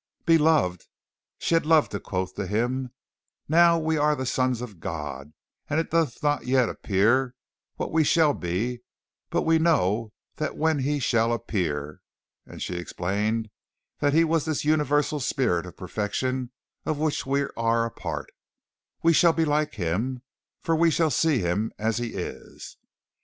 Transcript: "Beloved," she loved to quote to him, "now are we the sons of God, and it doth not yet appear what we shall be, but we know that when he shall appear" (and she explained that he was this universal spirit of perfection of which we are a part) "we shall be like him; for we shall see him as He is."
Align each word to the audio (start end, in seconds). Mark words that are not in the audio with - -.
"Beloved," 0.25 0.87
she 1.37 1.59
loved 1.59 1.91
to 1.91 1.99
quote 1.99 2.35
to 2.35 2.47
him, 2.47 2.89
"now 3.47 3.75
are 3.77 3.79
we 3.79 3.95
the 4.15 4.25
sons 4.25 4.59
of 4.59 4.79
God, 4.79 5.31
and 5.69 5.79
it 5.79 5.91
doth 5.91 6.23
not 6.23 6.47
yet 6.47 6.69
appear 6.69 7.35
what 7.75 7.91
we 7.91 8.03
shall 8.03 8.33
be, 8.33 8.81
but 9.29 9.43
we 9.43 9.59
know 9.59 10.11
that 10.37 10.57
when 10.57 10.79
he 10.79 10.97
shall 10.97 11.31
appear" 11.31 12.01
(and 12.47 12.63
she 12.63 12.77
explained 12.77 13.51
that 13.99 14.13
he 14.13 14.23
was 14.23 14.45
this 14.45 14.65
universal 14.65 15.19
spirit 15.19 15.67
of 15.67 15.77
perfection 15.77 16.49
of 16.83 16.97
which 16.97 17.27
we 17.27 17.45
are 17.55 17.85
a 17.85 17.91
part) 17.91 18.31
"we 19.03 19.13
shall 19.13 19.33
be 19.33 19.45
like 19.45 19.75
him; 19.75 20.23
for 20.63 20.75
we 20.75 20.89
shall 20.89 21.11
see 21.11 21.41
him 21.41 21.71
as 21.77 21.99
He 21.99 22.15
is." 22.15 22.75